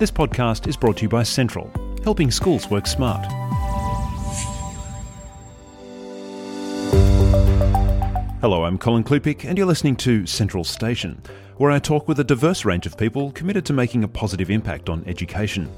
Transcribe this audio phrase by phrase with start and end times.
[0.00, 1.70] This podcast is brought to you by Central,
[2.04, 3.22] helping schools work smart.
[8.40, 11.20] Hello, I'm Colin Klupik, and you're listening to Central Station,
[11.58, 14.88] where I talk with a diverse range of people committed to making a positive impact
[14.88, 15.68] on education.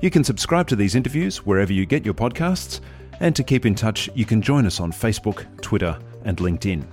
[0.00, 2.78] You can subscribe to these interviews wherever you get your podcasts,
[3.18, 6.84] and to keep in touch, you can join us on Facebook, Twitter, and LinkedIn.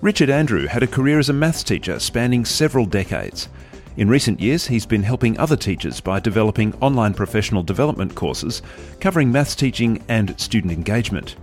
[0.00, 3.48] Richard Andrew had a career as a maths teacher spanning several decades.
[3.96, 8.60] In recent years, he's been helping other teachers by developing online professional development courses
[8.98, 11.36] covering maths teaching and student engagement.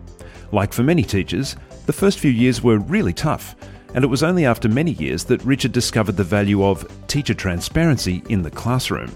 [0.52, 3.56] Like for many teachers, the first few years were really tough,
[3.94, 8.22] and it was only after many years that Richard discovered the value of teacher transparency
[8.28, 9.16] in the classroom.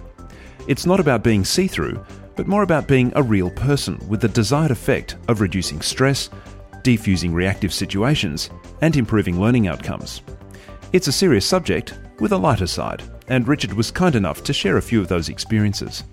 [0.69, 2.01] It's not about being see through,
[2.37, 6.29] but more about being a real person with the desired effect of reducing stress,
[6.83, 8.49] defusing reactive situations,
[8.81, 10.21] and improving learning outcomes.
[10.93, 14.77] It's a serious subject with a lighter side, and Richard was kind enough to share
[14.77, 16.03] a few of those experiences.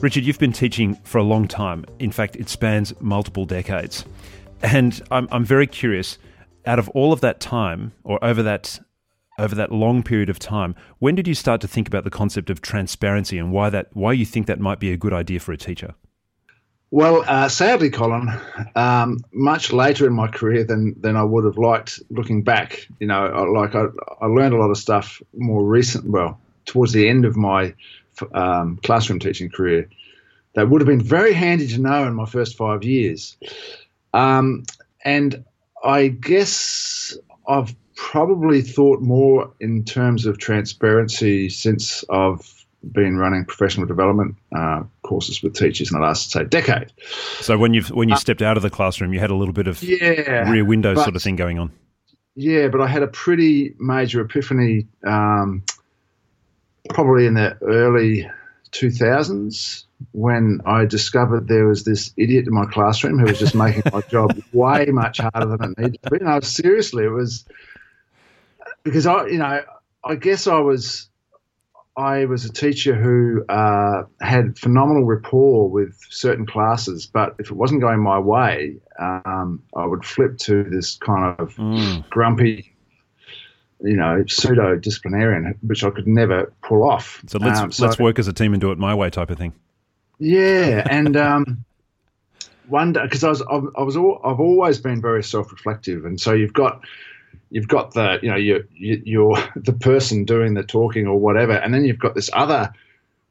[0.00, 1.86] Richard, you've been teaching for a long time.
[1.98, 4.04] In fact, it spans multiple decades.
[4.60, 6.18] And I'm, I'm very curious,
[6.66, 8.80] out of all of that time, or over that
[9.38, 12.50] over that long period of time, when did you start to think about the concept
[12.50, 15.52] of transparency and why that why you think that might be a good idea for
[15.52, 15.94] a teacher?
[16.94, 18.30] Well, uh, sadly, Colin,
[18.76, 22.00] um, much later in my career than than I would have liked.
[22.08, 23.86] Looking back, you know, like I,
[24.20, 26.08] I learned a lot of stuff more recent.
[26.08, 27.74] Well, towards the end of my
[28.32, 29.88] um, classroom teaching career,
[30.54, 33.36] that would have been very handy to know in my first five years.
[34.12, 34.62] Um,
[35.04, 35.44] and
[35.82, 42.53] I guess I've probably thought more in terms of transparency since I've
[42.92, 46.92] been running professional development uh, courses with teachers in the last say decade.
[47.40, 49.54] So when you when you uh, stepped out of the classroom, you had a little
[49.54, 51.72] bit of yeah, rear window but, sort of thing going on.
[52.36, 55.62] Yeah, but I had a pretty major epiphany, um,
[56.88, 58.28] probably in the early
[58.72, 63.54] two thousands when I discovered there was this idiot in my classroom who was just
[63.54, 66.18] making my job way much harder than it needed to be.
[66.18, 67.44] No, seriously, it was
[68.82, 69.62] because I, you know,
[70.04, 71.08] I guess I was
[71.96, 77.54] I was a teacher who uh, had phenomenal rapport with certain classes, but if it
[77.54, 82.08] wasn't going my way, um, I would flip to this kind of mm.
[82.10, 82.74] grumpy,
[83.80, 87.22] you know, pseudo disciplinarian, which I could never pull off.
[87.28, 89.30] So let's um, so, let's work as a team and do it my way, type
[89.30, 89.52] of thing.
[90.18, 91.64] Yeah, and um,
[92.66, 96.32] one because I was I was all, I've always been very self reflective, and so
[96.32, 96.82] you've got
[97.54, 101.72] you've got the you know you you're the person doing the talking or whatever, and
[101.72, 102.72] then you've got this other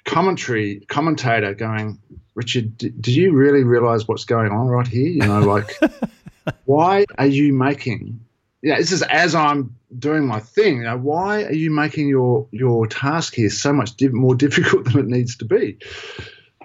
[0.06, 2.00] commentary commentator going,
[2.34, 5.08] Richard, do, do you really realize what's going on right here?
[5.08, 5.78] You know, like
[6.66, 8.22] why are you making?
[8.62, 10.78] Yeah, this is as I'm doing my thing.
[10.78, 14.86] You know, why are you making your your task here so much div- more difficult
[14.86, 15.78] than it needs to be?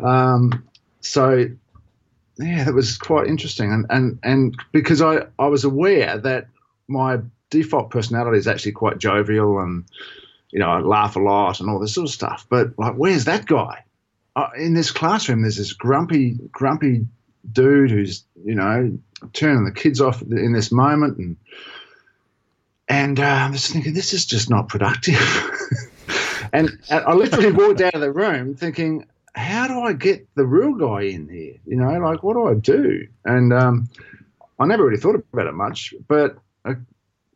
[0.01, 0.65] Um,
[1.01, 1.45] so
[2.39, 6.47] yeah, that was quite interesting, and and and because I I was aware that
[6.87, 7.19] my
[7.51, 9.85] default personality is actually quite jovial and
[10.51, 12.47] you know I laugh a lot and all this sort of stuff.
[12.49, 13.85] But like, where's that guy?
[14.37, 17.07] Uh, in this classroom, there's this grumpy, grumpy
[17.51, 18.99] dude who's you know
[19.33, 21.37] turning the kids off in this moment, and
[22.89, 25.21] and uh, I'm just thinking this is just not productive.
[26.53, 30.75] and, I literally walked out of the room thinking, how do I get the real
[30.75, 31.57] guy in here?
[31.67, 33.07] You know, like what do I do?
[33.25, 33.89] And um,
[34.59, 36.77] I never really thought about it much, but I,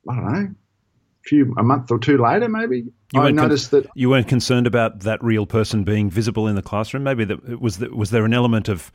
[0.09, 3.83] I don't know, a few a month or two later, maybe you I noticed con-
[3.83, 7.05] that you weren't concerned about that real person being visible in the classroom.
[7.05, 8.91] Maybe that was that, was there an element of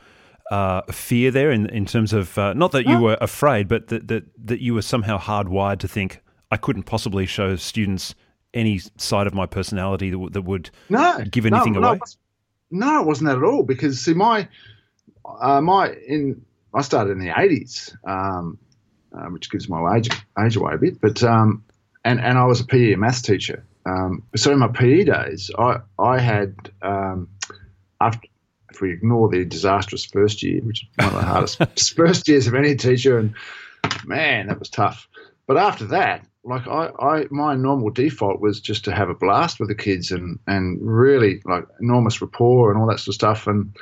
[0.51, 4.07] uh, fear there in in terms of uh, not that you were afraid, but that,
[4.07, 8.15] that that you were somehow hardwired to think I couldn't possibly show students
[8.53, 11.99] any side of my personality that, that would no, give anything no, away.
[12.71, 13.63] No, no, it wasn't that at all.
[13.63, 14.47] Because see, my
[15.25, 16.41] uh, my in
[16.73, 17.95] I started in the eighties.
[18.05, 18.57] Um,
[19.17, 21.01] um, which gives my age age away a bit.
[21.01, 21.63] But um,
[22.03, 23.65] and and I was a PE maths teacher.
[23.85, 27.29] Um, so in my PE days, I I had um,
[28.01, 28.27] after
[28.69, 31.25] if we ignore the disastrous first year, which is one of the
[31.57, 33.33] hardest first years of any teacher, and
[34.05, 35.07] man, that was tough.
[35.47, 39.59] But after that, like I, I, my normal default was just to have a blast
[39.59, 43.47] with the kids and and really like enormous rapport and all that sort of stuff.
[43.47, 43.75] And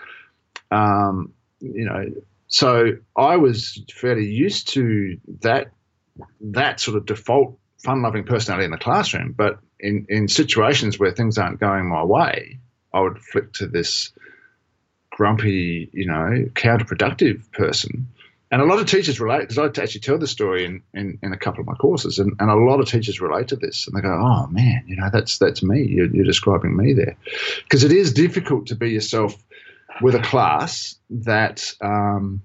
[0.72, 2.06] um, you know,
[2.56, 5.72] so I was fairly used to that
[6.40, 9.34] that sort of default fun-loving personality in the classroom.
[9.34, 12.58] But in in situations where things aren't going my way,
[12.94, 14.14] I would flip to this
[15.10, 18.08] grumpy, you know, counterproductive person.
[18.52, 21.34] and a lot of teachers relate because I actually tell the story in, in, in,
[21.34, 23.98] a couple of my courses, and, and a lot of teachers relate to this, and
[23.98, 25.84] they go, "Oh man, you know that's that's me.
[25.84, 27.18] You're, you're describing me there,"
[27.64, 29.36] because it is difficult to be yourself
[30.02, 32.42] with a class that um,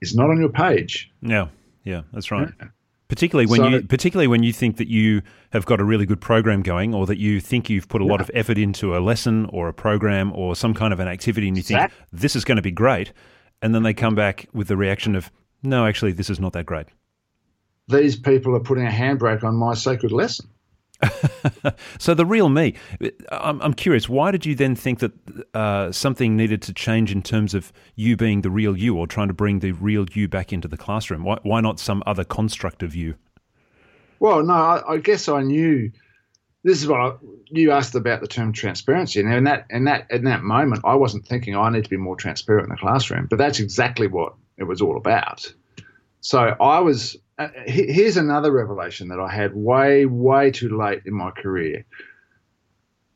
[0.00, 1.10] is not on your page.
[1.22, 1.48] Yeah,
[1.84, 2.48] yeah, that's right.
[2.60, 2.68] Yeah.
[3.08, 5.20] Particularly when so, you, particularly when you think that you
[5.50, 8.10] have got a really good program going, or that you think you've put a yeah.
[8.10, 11.46] lot of effort into a lesson or a program or some kind of an activity,
[11.46, 13.12] and you think this is going to be great,
[13.60, 15.30] and then they come back with the reaction of,
[15.62, 16.86] no, actually, this is not that great.
[17.88, 20.48] These people are putting a handbrake on my sacred lesson.
[21.98, 22.74] so the real me,
[23.30, 24.08] I'm, I'm, curious.
[24.08, 25.12] Why did you then think that
[25.54, 29.28] uh, something needed to change in terms of you being the real you, or trying
[29.28, 31.24] to bring the real you back into the classroom?
[31.24, 33.16] Why, why not some other construct of you?
[34.20, 35.90] Well, no, I, I guess I knew.
[36.64, 37.12] This is what I,
[37.48, 40.94] you asked about the term transparency, and in that in that in that moment, I
[40.94, 44.34] wasn't thinking I need to be more transparent in the classroom, but that's exactly what
[44.56, 45.52] it was all about.
[46.22, 47.16] So I was.
[47.38, 51.84] Uh, here's another revelation that I had way, way too late in my career.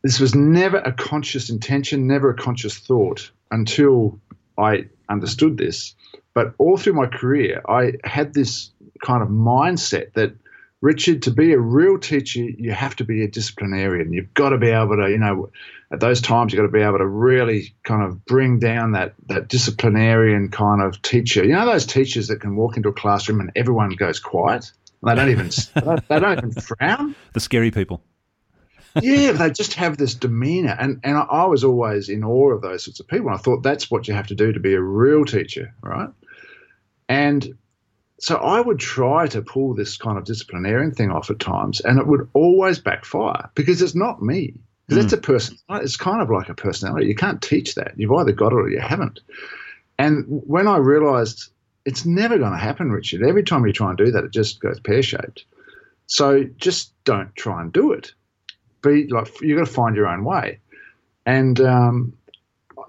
[0.02, 4.18] This was never a conscious intention, never a conscious thought until
[4.58, 5.94] I understood this.
[6.34, 8.70] But all through my career, I had this
[9.04, 10.34] kind of mindset that
[10.80, 14.12] Richard, to be a real teacher, you have to be a disciplinarian.
[14.12, 15.50] You've got to be able to, you know,
[15.92, 19.14] at those times, you've got to be able to really kind of bring down that
[19.28, 21.44] that disciplinarian kind of teacher.
[21.44, 24.72] You know, those teachers that can walk into a classroom and everyone goes quiet.
[25.02, 25.50] And They don't even
[26.08, 27.14] they don't even frown.
[27.34, 28.02] The scary people.
[29.00, 32.84] yeah, they just have this demeanor, and and I was always in awe of those
[32.84, 33.28] sorts of people.
[33.28, 36.08] And I thought that's what you have to do to be a real teacher, right?
[37.08, 37.56] And
[38.18, 41.98] so I would try to pull this kind of disciplinarian thing off at times, and
[41.98, 44.54] it would always backfire because it's not me.
[44.86, 45.10] Because mm.
[45.10, 45.58] that's a person.
[45.70, 47.06] It's kind of like a personality.
[47.06, 47.92] You can't teach that.
[47.96, 49.20] You've either got it or you haven't.
[49.98, 51.50] And when I realised
[51.86, 53.22] it's never going to happen, Richard.
[53.22, 55.44] Every time you try and do that, it just goes pear shaped.
[56.06, 58.12] So just don't try and do it.
[58.82, 60.58] Be like you've got to find your own way.
[61.24, 62.12] And um,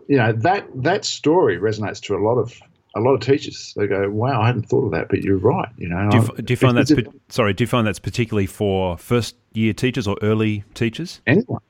[0.08, 2.60] you know that that story resonates to a lot of
[2.96, 5.70] a lot of teachers they go, "Wow, I hadn't thought of that," but you're right."
[5.78, 6.92] You know, do you, do you find that's
[7.30, 7.54] sorry?
[7.54, 11.22] Do you find that's particularly for first year teachers or early teachers?
[11.26, 11.62] Anyone,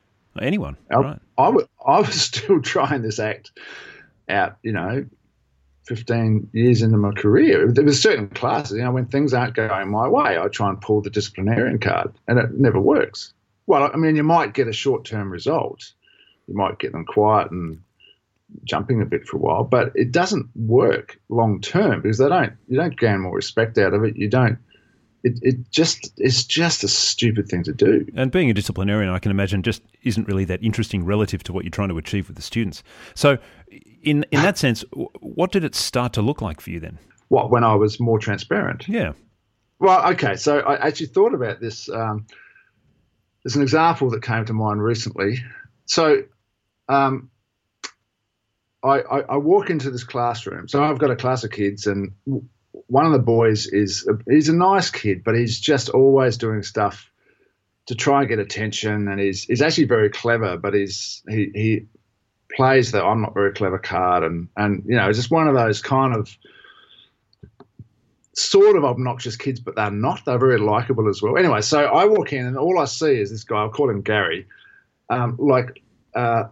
[0.42, 1.20] anyone, I, right?
[1.36, 3.52] I, w- I was still trying this act
[4.28, 4.56] out.
[4.62, 5.06] You know,
[5.86, 8.76] 15 years into my career, there was certain classes.
[8.76, 12.12] You know, when things aren't going my way, I try and pull the disciplinarian card,
[12.26, 13.32] and it never works.
[13.66, 15.92] Well, I mean, you might get a short-term result.
[16.46, 17.82] You might get them quiet and
[18.64, 22.52] jumping a bit for a while, but it doesn't work long term because they don't
[22.68, 24.16] you don't gain more respect out of it.
[24.16, 24.58] You don't.
[25.28, 28.06] It, it just it's just a stupid thing to do.
[28.14, 31.64] And being a disciplinarian, I can imagine, just isn't really that interesting relative to what
[31.64, 32.82] you're trying to achieve with the students.
[33.14, 33.38] So,
[34.02, 34.84] in in that sense,
[35.20, 36.98] what did it start to look like for you then?
[37.28, 38.88] What when I was more transparent?
[38.88, 39.12] Yeah.
[39.78, 40.36] Well, okay.
[40.36, 41.88] So I actually thought about this.
[41.88, 42.26] Um,
[43.44, 45.38] there's an example that came to mind recently.
[45.84, 46.24] So
[46.88, 47.30] um,
[48.82, 50.68] I, I, I, walk into this classroom.
[50.68, 52.12] So I've got a class of kids, and
[52.86, 56.62] one of the boys is a, he's a nice kid, but he's just always doing
[56.62, 57.10] stuff
[57.86, 59.08] to try and get attention.
[59.08, 61.86] And he's he's actually very clever, but he's he he
[62.54, 65.82] plays the I'm not very clever card, and and you know just one of those
[65.82, 66.36] kind of
[68.34, 70.24] sort of obnoxious kids, but they're not.
[70.24, 71.36] They're very likable as well.
[71.36, 73.56] Anyway, so I walk in, and all I see is this guy.
[73.56, 74.46] I'll call him Gary.
[75.10, 75.82] Um, like
[76.14, 76.44] uh,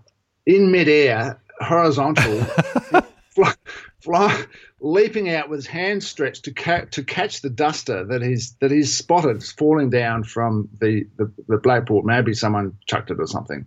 [0.46, 2.40] in midair, horizontal,
[3.30, 3.54] fly,
[4.00, 4.44] fly,
[4.80, 8.70] leaping out with his hands stretched to, ca- to catch the duster that he's that
[8.70, 12.04] he's spotted falling down from the, the, the blackboard.
[12.04, 13.66] Maybe someone chucked it or something.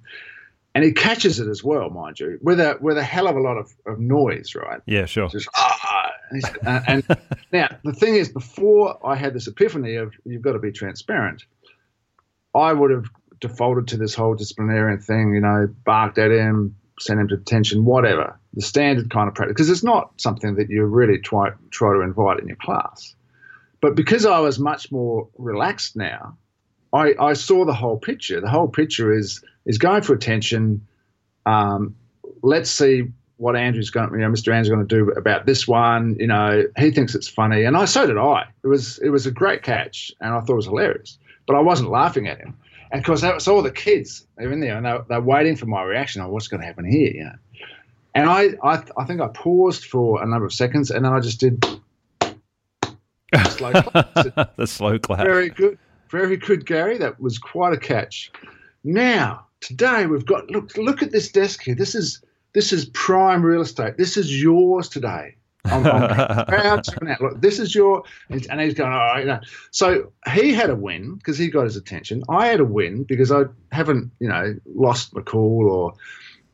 [0.75, 3.41] And he catches it as well, mind you, with a with a hell of a
[3.41, 4.81] lot of, of noise, right?
[4.85, 5.27] Yeah, sure.
[5.27, 7.17] Just, ah, and, uh, and
[7.51, 11.43] now the thing is, before I had this epiphany of you've got to be transparent,
[12.53, 13.05] I would have
[13.39, 17.85] defaulted to this whole disciplinarian thing, you know, barked at him, sent him to detention,
[17.85, 21.93] whatever, the standard kind of practice, because it's not something that you really try, try
[21.93, 23.15] to invite in your class.
[23.81, 26.37] But because I was much more relaxed now,
[26.91, 28.41] I, I saw the whole picture.
[28.41, 30.85] The whole picture is is going for attention.
[31.45, 31.95] Um,
[32.41, 33.03] let's see
[33.37, 34.51] what Andrew's going, you know, Mr.
[34.51, 36.17] Andrew's going to do about this one.
[36.19, 38.45] You know, he thinks it's funny, and I so did I.
[38.63, 41.17] It was it was a great catch, and I thought it was hilarious.
[41.47, 42.57] But I wasn't laughing at him.
[42.91, 44.25] And of course, that was all the kids.
[44.37, 46.85] They're in there and they're, they're waiting for my reaction on what's going to happen
[46.85, 47.11] here.
[47.11, 47.35] You know?
[48.15, 51.19] And I, I, I think I paused for a number of seconds and then I
[51.19, 51.63] just did
[53.49, 55.25] slow the slow clap.
[55.25, 55.77] Very good.
[56.09, 56.97] Very good, Gary.
[56.97, 58.31] That was quite a catch.
[58.83, 61.75] Now, today we've got look look at this desk here.
[61.75, 62.23] This is
[62.53, 63.97] this is prime real estate.
[63.97, 65.35] This is yours today.
[65.65, 69.19] I'm, I'm proud to announce, look, this is your, and he's going, all right.
[69.19, 69.39] You know.
[69.71, 72.23] So he had a win because he got his attention.
[72.29, 75.93] I had a win because I haven't, you know, lost my cool or,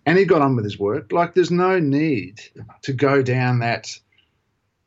[0.06, 1.12] and he got on with his work.
[1.12, 2.42] Like there's no need
[2.84, 3.98] to go down that,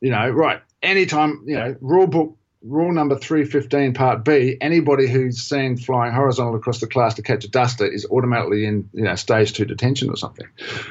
[0.00, 0.62] you know, right.
[0.82, 6.56] Anytime, you know, rule book rule number 315 part b anybody who's seen flying horizontal
[6.56, 10.10] across the class to catch a duster is automatically in you know stage two detention
[10.10, 10.46] or something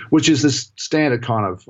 [0.10, 1.68] which is the standard kind of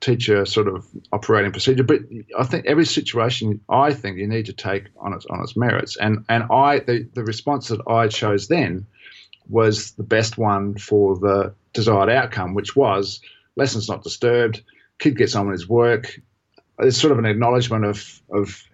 [0.00, 2.00] teacher sort of operating procedure but
[2.36, 5.96] i think every situation i think you need to take on its on its merits
[5.96, 8.84] and and i the, the response that i chose then
[9.48, 13.20] was the best one for the desired outcome which was
[13.56, 14.62] lessons not disturbed
[14.98, 16.20] kid gets on with his work
[16.80, 18.64] it's sort of an acknowledgement of of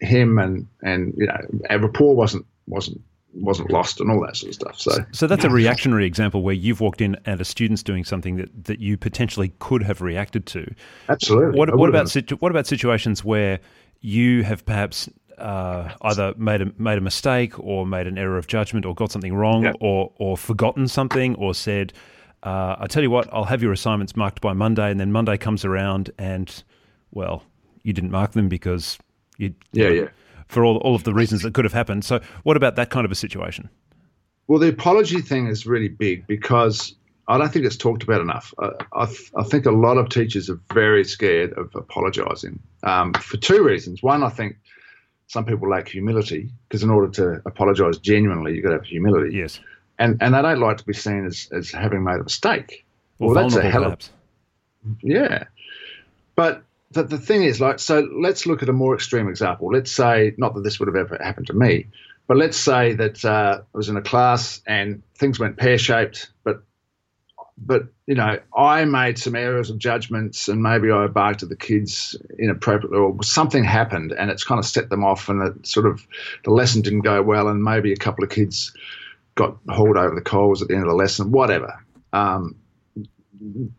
[0.00, 1.36] him and and you know
[1.70, 3.00] our rapport wasn't wasn't
[3.34, 4.80] wasn't lost and all that sort of stuff.
[4.80, 8.36] So, so that's a reactionary example where you've walked in and a student's doing something
[8.36, 10.72] that, that you potentially could have reacted to.
[11.08, 11.58] Absolutely.
[11.58, 13.60] What, what about situ- what about situations where
[14.00, 15.08] you have perhaps
[15.38, 19.10] uh, either made a made a mistake or made an error of judgment or got
[19.10, 21.92] something wrong or or forgotten something or said,
[22.44, 25.36] uh, "I tell you what, I'll have your assignments marked by Monday," and then Monday
[25.36, 26.62] comes around and
[27.10, 27.42] well,
[27.82, 28.98] you didn't mark them because
[29.38, 30.08] you, yeah, yeah.
[30.48, 32.04] For all all of the reasons that could have happened.
[32.04, 33.68] So, what about that kind of a situation?
[34.46, 36.94] Well, the apology thing is really big because
[37.28, 38.52] I don't think it's talked about enough.
[38.58, 43.38] I, I, I think a lot of teachers are very scared of apologising um, for
[43.38, 44.02] two reasons.
[44.02, 44.56] One, I think
[45.28, 49.36] some people lack humility because in order to apologise genuinely, you've got to have humility.
[49.36, 49.60] Yes.
[49.98, 52.84] And and they don't like to be seen as, as having made a mistake.
[53.18, 53.98] Well, well that's a hell of,
[55.02, 55.44] yeah.
[56.34, 59.70] But the, the thing is, like, so let's look at a more extreme example.
[59.72, 61.86] Let's say, not that this would have ever happened to me,
[62.26, 66.30] but let's say that uh, I was in a class and things went pear shaped,
[66.42, 66.62] but
[67.56, 71.56] but you know, I made some errors of judgments and maybe I barked at the
[71.56, 75.86] kids inappropriately or something happened and it's kind of set them off and it sort
[75.86, 76.04] of
[76.44, 78.72] the lesson didn't go well and maybe a couple of kids
[79.34, 81.84] got hauled over the coals at the end of the lesson, whatever.
[82.12, 82.56] Um,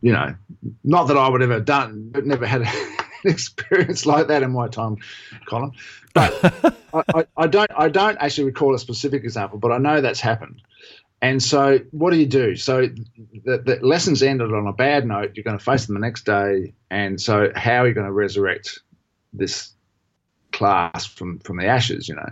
[0.01, 0.35] you know,
[0.83, 4.51] not that I would ever have done, but never had an experience like that in
[4.51, 4.97] my time,
[5.47, 5.71] Colin.
[6.13, 10.01] But I, I, I, don't I don't actually recall a specific example, but I know
[10.01, 10.61] that's happened.
[11.21, 12.55] And so, what do you do?
[12.55, 12.87] So,
[13.45, 15.31] the, the lessons ended on a bad note.
[15.33, 18.11] You're going to face them the next day, and so how are you going to
[18.11, 18.79] resurrect
[19.33, 19.74] this
[20.55, 22.09] class from from the ashes?
[22.09, 22.29] You know,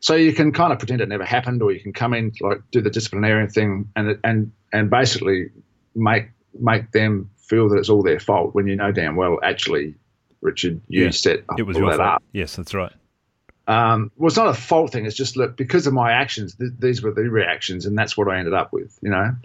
[0.00, 2.58] so you can kind of pretend it never happened, or you can come in like
[2.70, 5.50] do the disciplinarian thing, and and and basically
[5.94, 9.94] make make them feel that it's all their fault when you know damn well actually
[10.40, 12.00] Richard, you yeah, set it was your fault.
[12.00, 12.22] Up.
[12.32, 12.92] Yes, that's right.
[13.68, 15.06] Um, well, it's not a fault thing.
[15.06, 16.54] It's just look because of my actions.
[16.54, 18.98] Th- these were the reactions, and that's what I ended up with.
[19.02, 19.36] You know,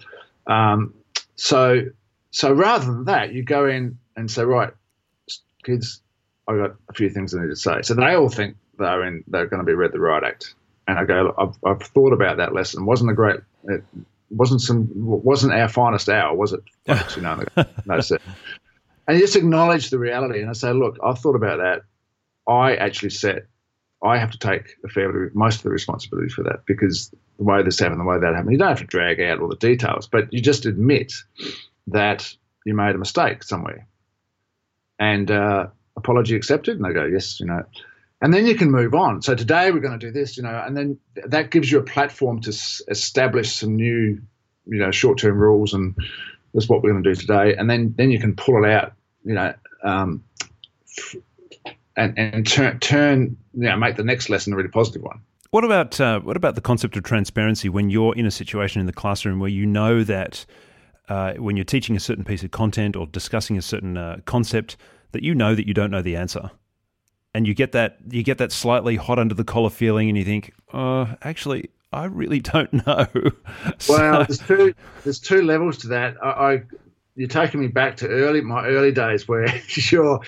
[0.47, 0.93] um,
[1.35, 1.85] so
[2.29, 4.73] so rather than that, you go in and say, right,
[5.63, 6.01] kids,
[6.47, 7.81] I got a few things I need to say.
[7.83, 9.23] So they all think they're in.
[9.27, 10.55] They're going to be read the right act,
[10.87, 12.83] and I go, I've, I've thought about that lesson.
[12.83, 13.39] It wasn't a great.
[13.65, 13.83] It
[14.29, 14.89] wasn't some.
[14.93, 16.63] Wasn't our finest hour, was it?
[17.15, 17.43] You know,
[17.85, 18.17] no, so,
[19.07, 20.41] and just acknowledge the reality.
[20.41, 21.81] And I say, look, I've thought about that.
[22.51, 23.45] I actually set,
[24.03, 27.11] I have to take a fair bit, of most of the responsibility for that because
[27.37, 29.47] the way this happened, the way that happened, you don't have to drag out all
[29.47, 31.13] the details, but you just admit
[31.87, 33.87] that you made a mistake somewhere.
[34.99, 36.77] And uh, apology accepted.
[36.77, 37.63] And they go, yes, you know.
[38.21, 39.21] And then you can move on.
[39.23, 41.83] So today we're going to do this, you know, and then that gives you a
[41.83, 44.21] platform to s- establish some new,
[44.67, 45.95] you know, short-term rules and
[46.53, 47.55] that's what we're going to do today.
[47.55, 48.93] And then then you can pull it out
[49.23, 50.23] you know, um,
[51.95, 55.21] and and turn turn you know make the next lesson a really positive one.
[55.51, 58.87] What about uh, what about the concept of transparency when you're in a situation in
[58.87, 60.45] the classroom where you know that
[61.09, 64.77] uh, when you're teaching a certain piece of content or discussing a certain uh, concept
[65.11, 66.51] that you know that you don't know the answer,
[67.33, 70.23] and you get that you get that slightly hot under the collar feeling, and you
[70.23, 73.07] think, oh, actually, I really don't know.
[73.79, 76.15] so, well, there's two there's two levels to that.
[76.23, 76.61] I, I
[77.15, 80.21] you're taking me back to early my early days where you're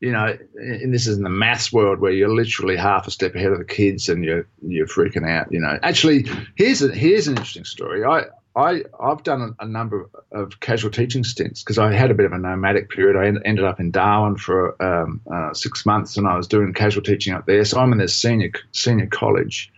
[0.00, 3.34] you know and this is in the maths world where you're literally half a step
[3.34, 7.26] ahead of the kids and you're you're freaking out you know actually here's a here's
[7.26, 8.22] an interesting story i
[8.58, 12.32] I, I've done a, number of casual teaching stints because I had a bit of
[12.32, 13.16] a nomadic period.
[13.16, 16.74] I en- ended up in Darwin for um, uh, six months, and I was doing
[16.74, 17.64] casual teaching up there.
[17.64, 19.72] So I'm in this senior senior college,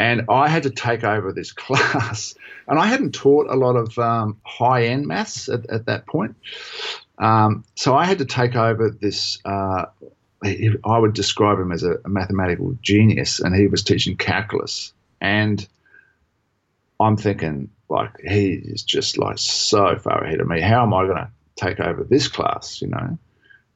[0.00, 2.34] and I had to take over this class.
[2.66, 6.34] And I hadn't taught a lot of um, high end maths at, at, that point.
[7.18, 9.38] Um, so I had to take over this.
[9.44, 9.84] Uh,
[10.42, 14.92] I would describe him as a, a, mathematical genius, and he was teaching calculus.
[15.20, 15.66] And
[16.98, 20.60] I'm thinking, like, he is just like so far ahead of me.
[20.60, 23.18] How am I going to take over this class, you know?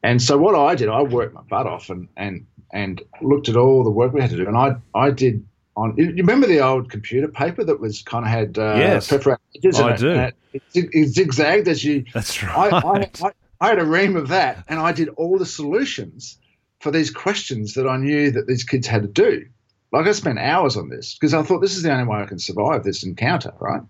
[0.03, 3.57] And so what I did, I worked my butt off and and and looked at
[3.57, 5.45] all the work we had to do, and I I did
[5.77, 5.95] on.
[5.97, 9.81] You remember the old computer paper that was kind of had uh, yes, perforated edges
[9.81, 10.11] I do.
[10.11, 12.05] It, it, it, zigzagged as you.
[12.15, 12.73] That's right.
[12.73, 16.39] I, I, I, I had a ream of that, and I did all the solutions
[16.81, 19.47] for these questions that I knew that these kids had to do.
[19.93, 22.27] Like I spent hours on this because I thought this is the only way I
[22.27, 23.83] can survive this encounter, right?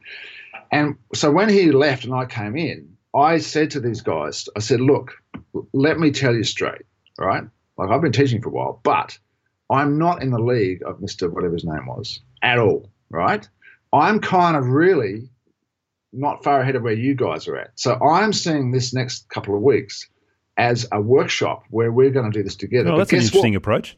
[0.71, 4.61] And so when he left and I came in, I said to these guys, I
[4.61, 5.12] said, look,
[5.73, 6.83] let me tell you straight,
[7.19, 7.45] right?
[7.76, 9.19] Like I've been teaching for a while, but
[9.71, 11.31] I'm not in the league of Mr.
[11.31, 13.49] whatever his name was at all, right?
[13.93, 15.31] I'm kind of really
[16.12, 17.73] not far ahead of where you guys are at.
[17.75, 20.09] So I'm seeing this next couple of weeks
[20.57, 22.90] as a workshop where we're going to do this together.
[22.90, 23.59] Oh, that's an interesting what?
[23.59, 23.97] approach.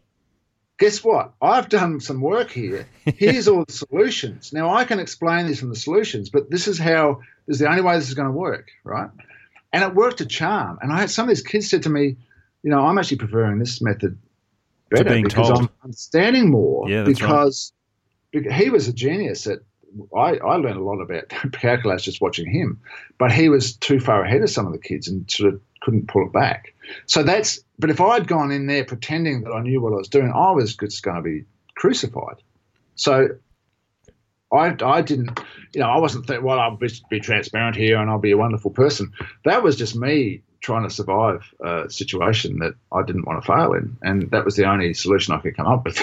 [0.80, 1.34] Guess what?
[1.42, 2.88] I've done some work here.
[3.04, 4.50] Here's all the solutions.
[4.50, 7.68] Now I can explain these from the solutions, but this is how this is the
[7.68, 9.10] only way this is going to work, right?
[9.74, 10.78] And it worked a charm.
[10.80, 12.16] And I had some of these kids said to me,
[12.62, 14.18] you know, I'm actually preferring this method
[14.90, 15.58] better because told.
[15.60, 17.72] I'm understanding more yeah, because,
[18.32, 18.42] right.
[18.42, 19.58] because he was a genius at
[20.16, 22.80] I, I learned a lot about calculus just watching him,
[23.18, 26.08] but he was too far ahead of some of the kids and sort of couldn't
[26.08, 26.74] pull it back.
[27.06, 30.08] So that's, but if I'd gone in there pretending that I knew what I was
[30.08, 31.44] doing, I was just going to be
[31.76, 32.36] crucified.
[32.94, 33.28] So
[34.52, 35.40] I, I didn't,
[35.74, 38.36] you know, I wasn't thinking, well, I'll be, be transparent here and I'll be a
[38.36, 39.12] wonderful person.
[39.44, 43.72] That was just me trying to survive a situation that I didn't want to fail
[43.72, 45.98] in, and that was the only solution I could come up with.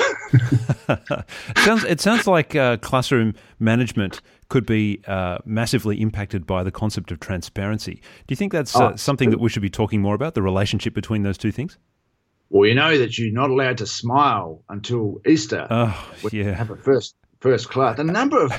[0.90, 6.72] it sounds it sounds like uh, classroom management could be uh, massively impacted by the
[6.72, 7.96] concept of transparency.
[7.96, 10.34] Do you think that's uh, oh, something that we should be talking more about?
[10.34, 11.78] The relationship between those two things.
[12.50, 15.68] Well, you know that you're not allowed to smile until Easter.
[15.70, 16.54] Oh, yeah.
[16.54, 17.98] Have a first first class.
[17.98, 18.54] The number of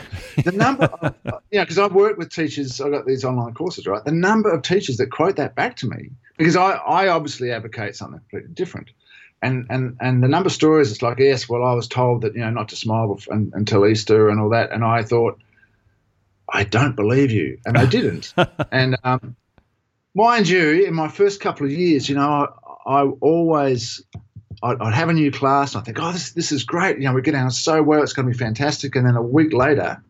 [0.45, 3.87] the number of you know, because I've worked with teachers, I've got these online courses,
[3.87, 4.05] right?
[4.05, 7.97] The number of teachers that quote that back to me because I, I obviously advocate
[7.97, 8.91] something completely different.
[9.41, 12.35] And, and and the number of stories, it's like, yes, well, I was told that,
[12.35, 14.73] you know, not to smile before, until Easter and all that.
[14.73, 15.39] And I thought,
[16.49, 17.59] I don't believe you.
[17.65, 18.35] And I didn't.
[18.73, 19.37] and um,
[20.15, 22.49] mind you, in my first couple of years, you know,
[22.85, 24.03] I, I always
[24.63, 26.99] I'd, have a new class and I think, oh, this this is great.
[26.99, 28.97] You know, we get on so well, it's going to be fantastic.
[28.97, 30.03] And then a week later,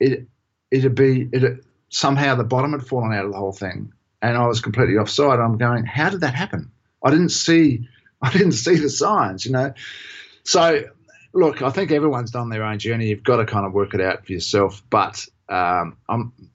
[0.00, 0.26] it
[0.70, 4.46] it'd be it somehow the bottom had fallen out of the whole thing, and I
[4.46, 5.40] was completely offside.
[5.40, 6.70] I'm going, how did that happen?
[7.04, 7.88] I didn't see
[8.22, 9.74] I didn't see the signs, you know.
[10.44, 10.84] So
[11.32, 13.08] look, I think everyone's done their own journey.
[13.08, 14.82] You've got to kind of work it out for yourself.
[14.90, 15.96] But um,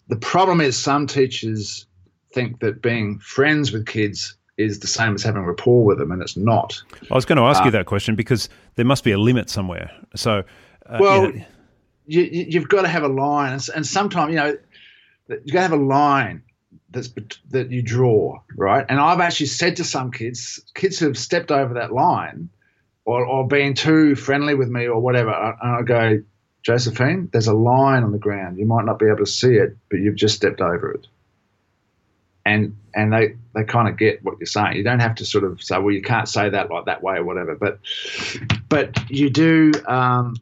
[0.08, 1.86] the problem is some teachers
[2.34, 6.22] think that being friends with kids is the same as having rapport with them, and
[6.22, 6.82] it's not.
[7.10, 9.50] I was going to ask uh, you that question because there must be a limit
[9.50, 9.92] somewhere.
[10.16, 10.44] So,
[10.86, 11.46] uh, well, you know,
[12.06, 14.58] you, have got to have a line, and, and sometimes you know
[15.28, 16.44] you've got to have a line
[16.92, 17.10] that's
[17.50, 18.86] that you draw, right?
[18.88, 22.50] And I've actually said to some kids, kids who have stepped over that line,
[23.06, 26.24] or or been too friendly with me, or whatever, and I go,
[26.62, 28.60] Josephine, there's a line on the ground.
[28.60, 31.08] You might not be able to see it, but you've just stepped over it
[32.46, 34.78] and and they they kind of get what you're saying.
[34.78, 37.18] You don't have to sort of say, well, you can't say that like that way
[37.18, 37.56] or whatever.
[37.56, 37.80] But
[38.70, 39.72] but you do.
[39.88, 40.36] Um,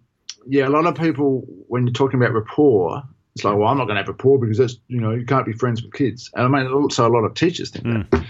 [0.48, 3.04] yeah, a lot of people when you're talking about rapport,
[3.36, 5.46] it's like, well, I'm not going to have rapport because that's you know you can't
[5.46, 6.30] be friends with kids.
[6.34, 8.10] And I mean, also a lot of teachers think mm.
[8.10, 8.26] that.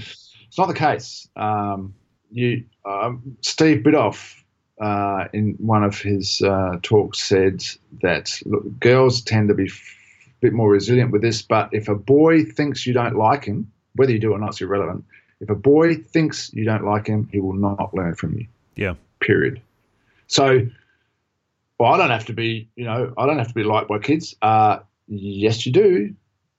[0.47, 1.29] It's not the case.
[1.37, 1.93] Um,
[2.29, 4.35] you, um, Steve Biddulph,
[4.81, 7.63] uh, in one of his uh, talks, said
[8.01, 9.71] that look, girls tend to be
[10.41, 11.41] bit more resilient with this.
[11.41, 14.61] But if a boy thinks you don't like him, whether you do or not is
[14.61, 15.05] irrelevant.
[15.39, 18.47] If a boy thinks you don't like him, he will not learn from you.
[18.75, 18.93] Yeah.
[19.19, 19.61] Period.
[20.27, 20.67] So,
[21.79, 23.99] well, I don't have to be, you know, I don't have to be liked by
[23.99, 24.35] kids.
[24.41, 26.13] Uh, yes, you do.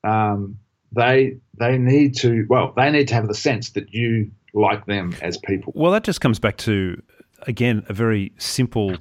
[0.04, 0.58] Um,
[0.90, 5.14] they they need to well, they need to have the sense that you like them
[5.22, 5.72] as people.
[5.74, 7.00] Well, that just comes back to
[7.46, 8.96] again a very simple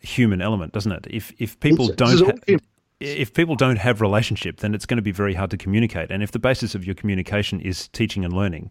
[0.00, 1.06] human element, doesn't it?
[1.10, 2.56] If if people it's, don't ha-
[3.02, 6.10] if people don't have relationship, then it's going to be very hard to communicate.
[6.10, 8.70] And if the basis of your communication is teaching and learning,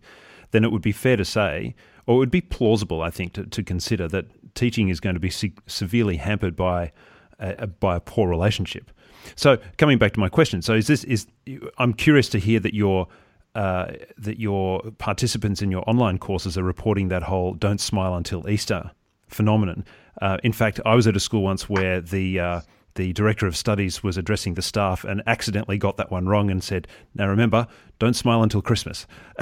[0.51, 3.45] then it would be fair to say, or it would be plausible, I think, to,
[3.45, 6.91] to consider that teaching is going to be se- severely hampered by
[7.39, 8.91] a, by a poor relationship.
[9.35, 11.27] So, coming back to my question, so is this is
[11.77, 13.07] I'm curious to hear that your
[13.53, 18.49] uh, that your participants in your online courses are reporting that whole "don't smile until
[18.49, 18.91] Easter"
[19.27, 19.85] phenomenon.
[20.21, 22.61] Uh, in fact, I was at a school once where the uh,
[22.95, 26.63] the director of studies was addressing the staff and accidentally got that one wrong and
[26.63, 27.67] said, "Now remember,
[27.99, 29.08] don't smile until Christmas."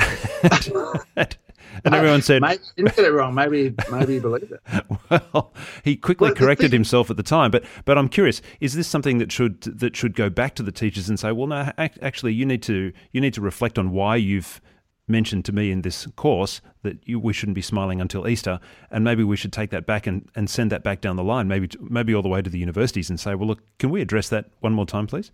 [1.15, 1.37] and,
[1.83, 3.33] and everyone said, "Maybe didn't get it wrong.
[3.33, 4.83] Maybe, maybe he believed it."
[5.33, 7.51] well, he quickly well, corrected thing- himself at the time.
[7.51, 10.71] But, but I'm curious: is this something that should that should go back to the
[10.71, 14.15] teachers and say, "Well, no, actually, you need to you need to reflect on why
[14.15, 14.61] you've."
[15.09, 18.59] Mentioned to me in this course that you, we shouldn't be smiling until Easter,
[18.91, 21.47] and maybe we should take that back and, and send that back down the line,
[21.47, 24.29] maybe maybe all the way to the universities, and say, well, look, can we address
[24.29, 25.31] that one more time, please?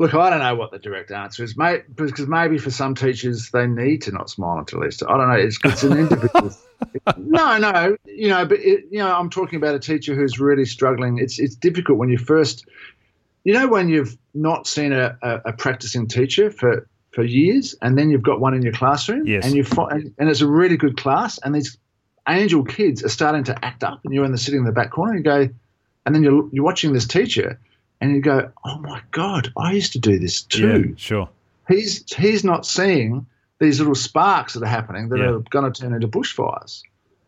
[0.00, 3.50] Look, I don't know what the direct answer is, mate, because maybe for some teachers
[3.50, 5.08] they need to not smile until Easter.
[5.08, 5.34] I don't know.
[5.34, 6.50] It's, it's an individual.
[7.16, 10.64] no, no, you know, but it, you know, I'm talking about a teacher who's really
[10.64, 11.18] struggling.
[11.18, 12.66] It's it's difficult when you first,
[13.44, 17.96] you know, when you've not seen a, a, a practicing teacher for for years, and
[17.96, 19.44] then you've got one in your classroom, yes.
[19.44, 21.78] and you and, and it's a really good class, and these
[22.28, 24.90] angel kids are starting to act up, and you're in the sitting in the back
[24.90, 25.48] corner, and you go,
[26.06, 27.58] and then you're you're watching this teacher
[28.00, 31.28] and you go, "Oh my God, I used to do this too." Yeah, sure.
[31.68, 33.26] He's he's not seeing
[33.60, 35.30] these little sparks that are happening that yeah.
[35.30, 36.82] are going to turn into bushfires,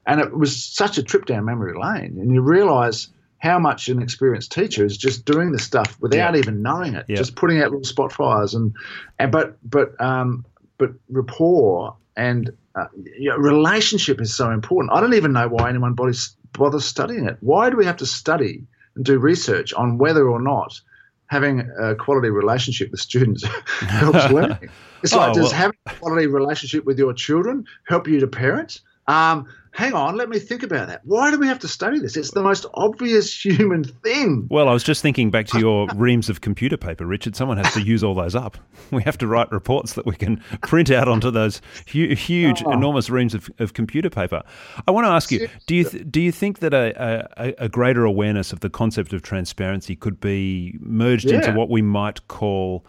[0.07, 2.18] and it was such a trip down memory lane.
[2.20, 6.38] And you realise how much an experienced teacher is just doing the stuff without yeah.
[6.38, 7.16] even knowing it, yeah.
[7.16, 8.75] just putting out little spot fires, and
[9.18, 10.44] and but but um
[10.79, 12.87] but rapport and uh,
[13.18, 14.92] you know, relationship is so important.
[14.92, 17.37] I don't even know why anyone bothers, bothers studying it.
[17.40, 18.66] Why do we have to study?
[18.96, 20.81] and do research on whether or not
[21.29, 23.44] having a quality relationship with students
[23.81, 24.68] helps learning.
[25.03, 25.53] It's like, oh, does well.
[25.53, 28.81] having a quality relationship with your children help you to parent?
[29.07, 31.02] Um, hang on, let me think about that.
[31.04, 32.16] Why do we have to study this?
[32.16, 34.48] It's the most obvious human thing.
[34.50, 37.36] Well, I was just thinking back to your reams of computer paper, Richard.
[37.36, 38.56] Someone has to use all those up.
[38.92, 41.60] We have to write reports that we can print out onto those
[41.90, 42.70] hu- huge, oh.
[42.70, 44.42] enormous reams of, of, computer paper.
[44.86, 47.68] I want to ask you: Do you th- do you think that a, a, a,
[47.68, 51.36] greater awareness of the concept of transparency could be merged yeah.
[51.36, 52.86] into what we might call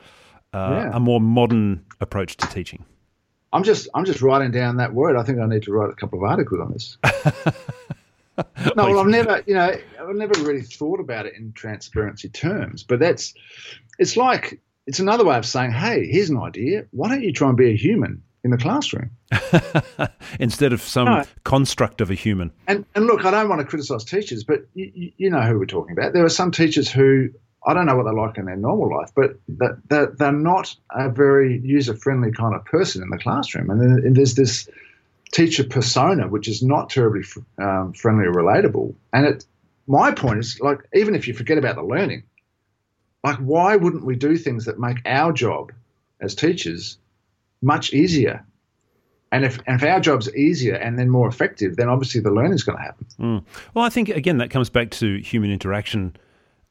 [0.54, 0.91] uh, yeah.
[0.93, 2.86] a more modern approach to teaching?
[3.58, 5.15] I'm just I'm just writing down that word.
[5.15, 6.98] I think I need to write a couple of articles on this.
[8.76, 12.84] no, well, I've never, you know, I've never really thought about it in transparency terms.
[12.84, 13.34] But that's,
[13.98, 16.86] it's like it's another way of saying, hey, here's an idea.
[16.91, 19.10] Why don't you try and be a human in the classroom
[20.39, 21.24] instead of some no.
[21.43, 22.52] construct of a human?
[22.67, 25.65] And and look, I don't want to criticise teachers, but you, you know who we're
[25.65, 26.13] talking about.
[26.13, 27.30] There are some teachers who
[27.68, 29.38] I don't know what they're like in their normal life, but
[29.90, 33.70] that they're not a very user friendly kind of person in the classroom.
[33.70, 34.70] And, there's this
[35.34, 37.24] teacher persona which is not terribly
[37.58, 38.96] um, friendly or relatable.
[39.12, 39.46] And it,
[39.86, 42.24] my point is like, even if you forget about the learning,
[43.26, 45.74] like why wouldn't we do things that make our job
[46.22, 46.98] as teachers
[47.62, 48.46] much easier?
[49.34, 52.54] And if, and if our job's easier and then more effective, then obviously the learning
[52.54, 53.08] is going to happen.
[53.20, 53.44] Mm.
[53.74, 56.16] Well, I think again that comes back to human interaction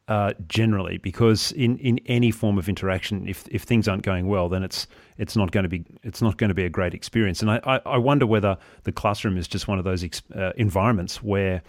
[0.08, 4.48] uh, generally, because in, in any form of interaction, if, if things aren't going well,
[4.48, 4.86] then it's
[5.18, 7.42] it's not going to be it's not going to be a great experience.
[7.42, 10.52] And I, I, I wonder whether the classroom is just one of those ex, uh,
[10.56, 11.62] environments where,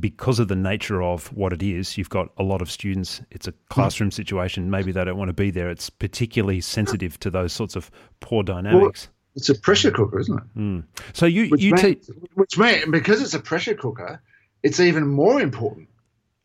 [0.00, 3.22] because of the nature of what it is, you've got a lot of students.
[3.30, 4.70] It's a classroom situation.
[4.70, 5.70] Maybe they don't want to be there.
[5.70, 9.06] It's particularly sensitive to those sorts of poor dynamics.
[9.06, 10.58] Well, it's a pressure cooker, isn't it?
[10.58, 10.84] Mm.
[11.12, 14.20] So you which you means, te- which means because it's a pressure cooker,
[14.64, 15.88] it's even more important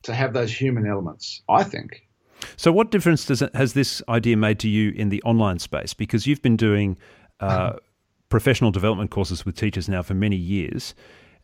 [0.04, 2.08] to have those human elements, I think.
[2.56, 5.94] So, what difference does it, has this idea made to you in the online space?
[5.94, 6.98] Because you've been doing
[7.40, 7.74] uh,
[8.30, 10.96] professional development courses with teachers now for many years.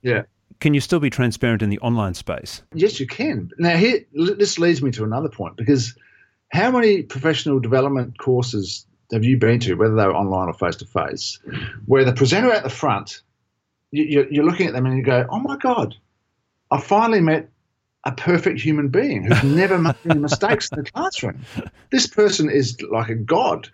[0.01, 0.23] Yeah.
[0.59, 2.63] Can you still be transparent in the online space?
[2.73, 3.51] Yes, you can.
[3.59, 5.95] Now, here, this leads me to another point because
[6.51, 10.77] how many professional development courses have you been to, whether they were online or face
[10.77, 11.39] to face,
[11.85, 13.21] where the presenter at the front,
[13.91, 15.95] you, you're looking at them and you go, oh my God,
[16.71, 17.49] I finally met
[18.07, 21.39] a perfect human being who's never made any mistakes in the classroom.
[21.91, 23.69] This person is like a god,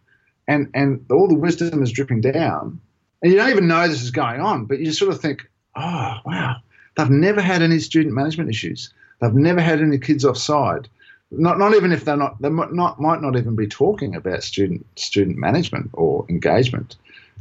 [0.48, 2.82] and and all the wisdom is dripping down,
[3.22, 6.16] and you don't even know this is going on, but you sort of think, oh
[6.26, 6.56] wow,
[6.96, 8.92] they've never had any student management issues.
[9.22, 10.90] They've never had any kids offside.
[11.30, 14.44] Not not even if they're not they might not might not even be talking about
[14.44, 16.96] student student management or engagement,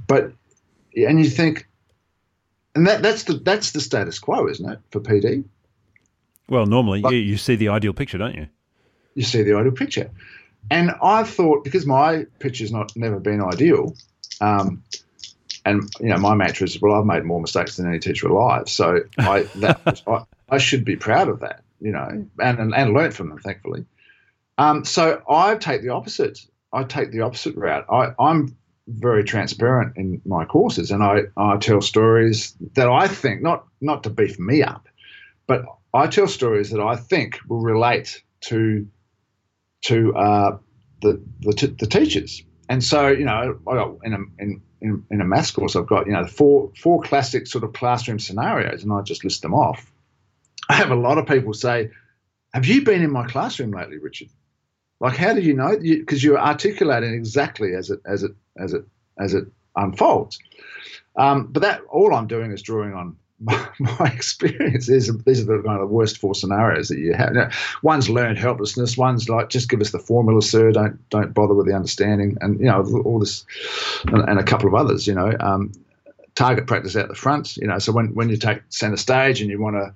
[0.07, 0.31] but
[0.95, 1.67] and you think,
[2.75, 5.45] and that that's the that's the status quo, isn't it, for PD?
[6.53, 8.47] Well, normally you, you see the ideal picture, don't you?
[9.15, 10.11] You see the ideal picture.
[10.71, 13.97] And I thought, because my picture's not never been ideal,
[14.43, 14.83] um,
[15.65, 18.69] and you know my mantra is, well, I've made more mistakes than any teacher alive,
[18.69, 22.07] so I that I, I, should be proud of that, you know,
[22.39, 23.87] and and, and learn from them, thankfully.
[24.59, 26.39] Um, so I take the opposite.
[26.71, 27.87] I take the opposite route.
[27.91, 28.55] I, I'm
[28.89, 34.03] very transparent in my courses, and I, I tell stories that I think not not
[34.03, 34.87] to beef me up,
[35.47, 38.87] but I tell stories that I think will relate to
[39.83, 40.59] to uh,
[41.01, 42.43] the, the, t- the teachers.
[42.69, 45.87] And so, you know, I got in a in, in, in a maths course, I've
[45.87, 49.55] got you know four four classic sort of classroom scenarios, and I just list them
[49.55, 49.93] off.
[50.69, 51.91] I have a lot of people say,
[52.55, 54.29] "Have you been in my classroom lately, Richard?"
[55.01, 55.77] Like, how do you know?
[55.77, 58.85] Because you, are articulating exactly as it as it as it
[59.19, 59.45] as it
[59.77, 60.39] unfolds.
[61.17, 64.89] Um, but that all I'm doing is drawing on my, my experience.
[64.89, 67.33] is these are the kind of the worst four scenarios that you have.
[67.33, 67.51] Now,
[67.83, 68.97] one's learned helplessness.
[68.97, 70.73] One's like just give us the formula, sir.
[70.73, 73.45] Don't don't bother with the understanding, and you know all this,
[74.07, 75.07] and, and a couple of others.
[75.07, 75.73] You know, um,
[76.35, 77.57] target practice out the front.
[77.57, 79.93] You know, so when when you take center stage and you want to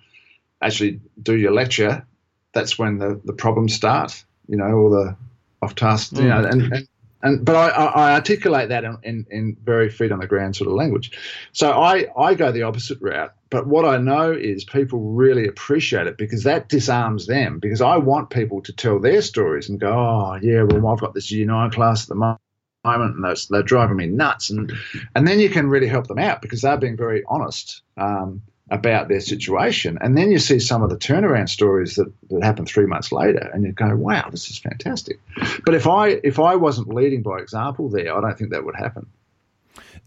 [0.60, 2.04] actually do your lecture,
[2.52, 4.24] that's when the the problems start.
[4.48, 5.16] You know, all the
[5.62, 6.12] off task.
[6.12, 6.22] Mm.
[6.22, 6.88] You know, and, and
[7.26, 10.68] and but I, I articulate that in, in, in, very feet on the ground sort
[10.68, 11.10] of language.
[11.52, 13.32] So I, I go the opposite route.
[13.50, 17.58] But what I know is people really appreciate it because that disarms them.
[17.58, 21.14] Because I want people to tell their stories and go, oh yeah, well I've got
[21.14, 22.38] this Year Nine class at the moment
[22.84, 24.50] and they're, they're driving me nuts.
[24.50, 24.72] And
[25.14, 27.82] and then you can really help them out because they're being very honest.
[27.96, 29.96] Um, about their situation.
[30.00, 33.50] And then you see some of the turnaround stories that, that happen three months later
[33.54, 35.20] and you go, wow, this is fantastic.
[35.64, 38.74] But if I if I wasn't leading by example there, I don't think that would
[38.76, 39.06] happen.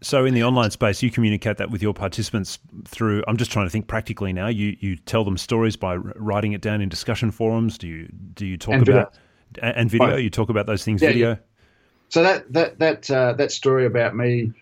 [0.01, 3.23] So in the online space, you communicate that with your participants through.
[3.27, 4.47] I'm just trying to think practically now.
[4.47, 7.77] You you tell them stories by writing it down in discussion forums.
[7.77, 9.13] Do you do you talk and about
[9.53, 9.71] video.
[9.71, 10.15] and video?
[10.15, 11.01] You talk about those things.
[11.01, 11.29] Yeah, video.
[11.29, 11.35] Yeah.
[12.09, 14.53] So that that that uh, that story about me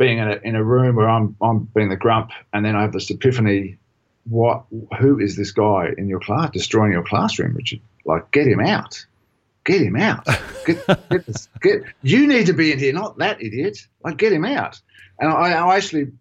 [0.00, 2.80] being in a, in a room where I'm I'm being the grump, and then I
[2.80, 3.78] have this epiphany:
[4.24, 4.64] what?
[4.98, 7.80] Who is this guy in your class destroying your classroom, Richard?
[8.06, 9.06] Like, get him out!
[9.64, 10.26] Get him out!
[10.66, 13.86] Get, get, this, get you need to be in here, not that idiot.
[14.04, 14.80] Like, get him out!
[15.18, 16.12] And I, I actually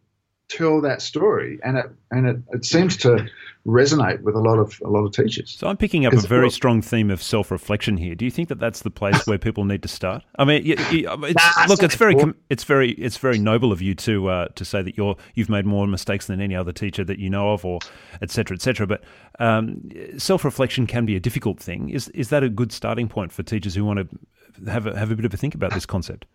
[0.49, 3.27] tell that story, and it and it, it seems to
[3.65, 5.51] resonate with a lot of a lot of teachers.
[5.51, 8.15] So I'm picking up a very well, strong theme of self-reflection here.
[8.15, 10.23] Do you think that that's the place where people need to start?
[10.37, 12.15] I mean, you, you, it's, nah, look, it's very
[12.49, 15.65] it's very it's very noble of you to uh, to say that you're you've made
[15.65, 17.79] more mistakes than any other teacher that you know of, or
[18.21, 18.55] etc.
[18.55, 18.87] etc.
[18.87, 19.03] But
[19.39, 21.89] um, self-reflection can be a difficult thing.
[21.89, 25.11] Is is that a good starting point for teachers who want to have a, have
[25.11, 26.25] a bit of a think about this concept?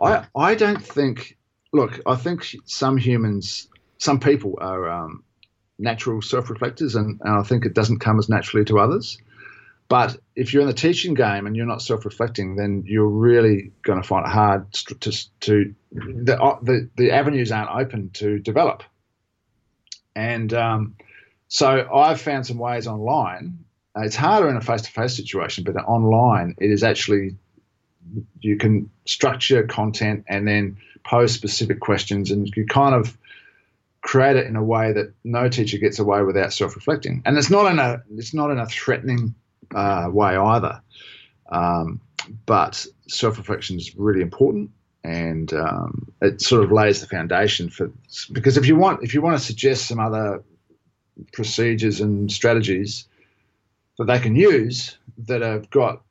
[0.00, 1.36] I I don't think
[1.74, 5.24] look, I think some humans, some people are um,
[5.78, 9.18] natural self-reflectors, and, and I think it doesn't come as naturally to others.
[9.88, 14.00] But if you're in the teaching game and you're not self-reflecting, then you're really going
[14.00, 18.38] to find it hard to, to, to the, uh, the, the avenues aren't open to
[18.38, 18.82] develop.
[20.16, 20.96] And um,
[21.48, 23.64] so I've found some ways online.
[23.96, 27.36] It's harder in a face-to-face situation, but online it is actually
[28.40, 33.16] you can structure content and then pose specific questions, and you kind of
[34.04, 37.22] create it in a way that no teacher gets away without self-reflecting.
[37.24, 39.34] And it's not in a it's not in a threatening
[39.74, 40.80] uh, way either.
[41.50, 42.00] Um,
[42.46, 44.70] but self-reflection is really important,
[45.02, 47.90] and um, it sort of lays the foundation for
[48.30, 50.42] because if you want if you want to suggest some other
[51.32, 53.06] procedures and strategies
[53.98, 56.02] that they can use that have got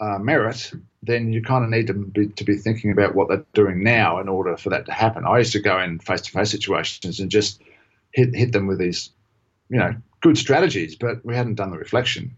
[0.00, 3.44] uh, merit, then you kind of need to be, to be thinking about what they're
[3.54, 5.24] doing now in order for that to happen.
[5.26, 7.62] I used to go in face to face situations and just
[8.12, 9.10] hit hit them with these,
[9.68, 12.34] you know, good strategies, but we hadn't done the reflection,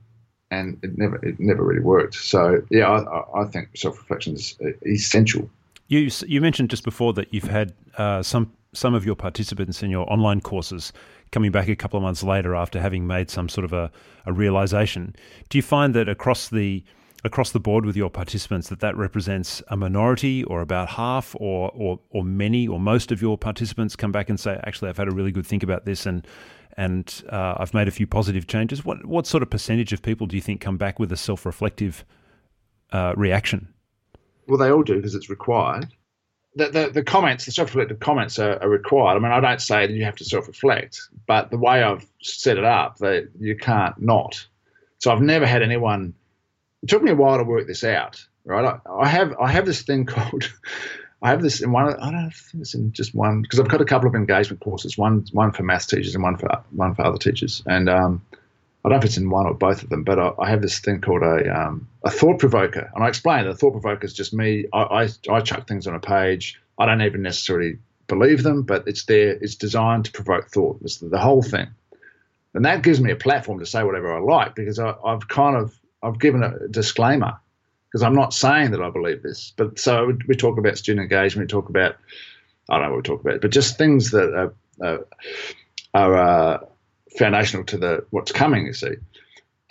[0.50, 2.14] and it never it never really worked.
[2.14, 5.50] So yeah, I, I think self reflection is essential.
[5.88, 9.90] You you mentioned just before that you've had uh, some some of your participants in
[9.90, 10.92] your online courses
[11.32, 13.90] coming back a couple of months later after having made some sort of a,
[14.26, 15.14] a realization.
[15.48, 16.82] Do you find that across the
[17.28, 21.70] across the board with your participants that that represents a minority or about half or,
[21.74, 25.06] or, or many or most of your participants come back and say, actually, I've had
[25.06, 26.26] a really good think about this and
[26.76, 28.84] and uh, I've made a few positive changes.
[28.84, 31.44] What what sort of percentage of people do you think come back with a self
[31.44, 32.04] reflective
[32.92, 33.74] uh, reaction?
[34.46, 35.88] Well, they all do because it's required.
[36.54, 39.16] The, the, the comments, the self reflective comments are, are, required.
[39.16, 42.06] I mean, I don't say that you have to self reflect, but the way I've
[42.22, 44.46] set it up, that you can't not.
[44.98, 46.14] So I've never had anyone
[46.82, 48.24] it took me a while to work this out.
[48.44, 50.50] Right, I, I have I have this thing called
[51.20, 51.94] I have this in one.
[51.94, 54.96] I don't think it's in just one because I've got a couple of engagement courses.
[54.96, 57.62] One one for maths teachers and one for one for other teachers.
[57.66, 58.22] And um,
[58.84, 60.62] I don't know if it's in one or both of them, but I, I have
[60.62, 64.06] this thing called a um, a thought provoker, and I explain that a thought provoker
[64.06, 64.66] is just me.
[64.72, 66.60] I, I I chuck things on a page.
[66.78, 69.30] I don't even necessarily believe them, but it's there.
[69.30, 70.78] It's designed to provoke thought.
[70.82, 71.66] It's the, the whole thing,
[72.54, 75.56] and that gives me a platform to say whatever I like because I, I've kind
[75.56, 77.38] of I've given a disclaimer
[77.88, 79.52] because I'm not saying that I believe this.
[79.56, 81.96] But so we talk about student engagement, we talk about
[82.68, 85.06] I don't know what we talk about, but just things that are,
[85.94, 86.58] are, uh,
[87.18, 88.66] foundational to the what's coming.
[88.66, 88.96] You see,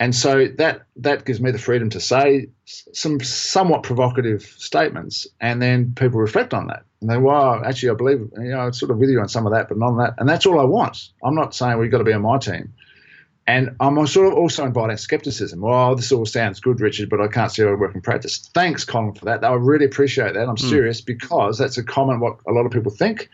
[0.00, 5.62] and so that that gives me the freedom to say some somewhat provocative statements, and
[5.62, 6.82] then people reflect on that.
[7.00, 9.46] And they, well, actually, I believe, you know, I'm sort of with you on some
[9.46, 10.14] of that, but not on that.
[10.18, 11.10] And that's all I want.
[11.22, 12.74] I'm not saying we've got to be on my team
[13.48, 15.62] And I'm sort of also inviting skepticism.
[15.62, 18.50] Well, this all sounds good, Richard, but I can't see how it work in practice.
[18.52, 19.42] Thanks, Colin, for that.
[19.42, 20.46] I really appreciate that.
[20.46, 20.68] I'm mm.
[20.68, 23.30] serious because that's a common what a lot of people think.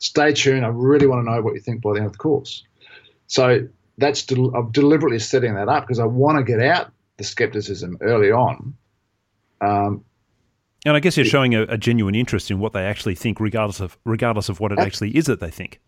[0.00, 0.66] Stay tuned.
[0.66, 2.62] I really want to know what you think by the end of the course.
[3.26, 7.24] So that's del- I'm deliberately setting that up because I want to get out the
[7.24, 8.74] skepticism early on.
[9.62, 10.04] Um,
[10.84, 13.80] and I guess you're showing a, a, genuine interest in what they actually think, regardless
[13.80, 15.80] of regardless of what it actually is that they think.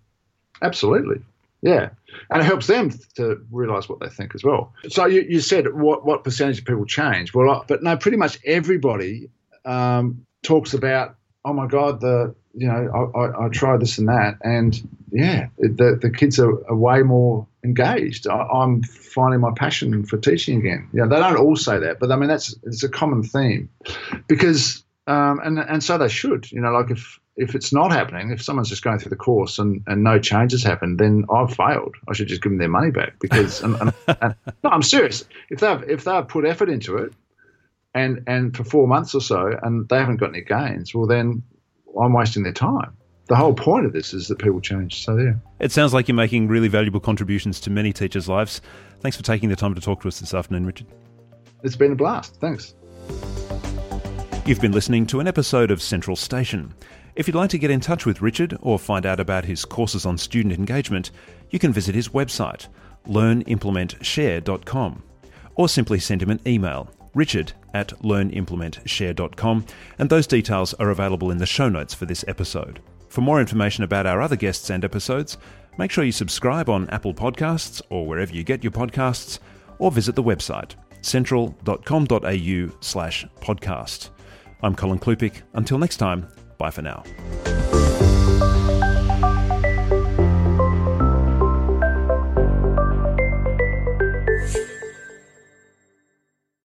[0.63, 1.21] Absolutely,
[1.63, 1.91] yeah,
[2.31, 4.73] and it helps them to realise what they think as well.
[4.89, 7.35] So you, you said what what percentage of people change?
[7.35, 9.31] Well, but no, pretty much everybody
[9.65, 11.17] um, talks about.
[11.45, 15.49] Oh my God, the you know I, I, I tried this and that, and yeah,
[15.59, 18.27] the the kids are, are way more engaged.
[18.27, 20.89] I, am finding my passion for teaching again.
[20.93, 23.69] Yeah, they don't all say that, but I mean that's it's a common theme,
[24.27, 26.51] because um, and and so they should.
[26.51, 29.59] You know, like if if it's not happening, if someone's just going through the course
[29.59, 31.95] and, and no changes happen, then I've failed.
[32.09, 35.25] I should just give them their money back because and, and, and, no, I'm serious.
[35.51, 37.13] If they've if they've put effort into it,
[37.95, 41.43] and and for four months or so, and they haven't got any gains, well then
[42.01, 42.97] I'm wasting their time.
[43.29, 45.05] The whole point of this is that people change.
[45.05, 45.35] So yeah.
[45.59, 48.63] It sounds like you're making really valuable contributions to many teachers' lives.
[49.01, 50.87] Thanks for taking the time to talk to us this afternoon, Richard.
[51.63, 52.37] It's been a blast.
[52.41, 52.75] Thanks.
[54.47, 56.73] You've been listening to an episode of Central Station.
[57.17, 60.07] If you'd like to get in touch with Richard or find out about his courses
[60.07, 61.11] on student engagement,
[61.51, 62.69] you can visit his website,
[63.09, 65.03] learnimplementshare.com,
[65.57, 69.67] or simply send him an email, richard at learnimplementshare.com,
[69.99, 72.79] and those details are available in the show notes for this episode.
[73.09, 75.39] For more information about our other guests and episodes,
[75.77, 79.41] make sure you subscribe on Apple Podcasts or wherever you get your podcasts,
[79.81, 84.11] or visit the website central.com.au slash podcast.
[84.67, 85.43] I'm Colin Klupiec.
[85.55, 86.27] Until next time,
[86.59, 87.05] bye for now.